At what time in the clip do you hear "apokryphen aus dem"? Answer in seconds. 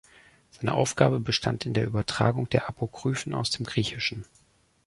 2.67-3.67